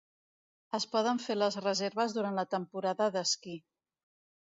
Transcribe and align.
Es 0.77 0.87
poden 0.95 1.21
fer 1.27 1.35
les 1.43 1.59
reserves 1.67 2.17
durant 2.19 2.43
la 2.43 2.49
temporada 2.57 3.13
d'esquí. 3.19 3.59